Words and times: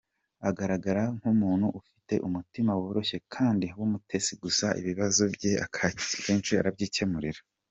Agaragara 0.49 1.03
nk’umuntu 1.17 1.67
ufite 1.79 2.13
umutima 2.27 2.71
woroshye 2.81 3.17
kandi 3.33 3.67
w’umutesi 3.77 4.31
gusa 4.43 4.67
ibibazo 4.79 5.23
bye 5.33 5.51
akenshi 5.65 6.53
arabyimenyera. 6.61 7.39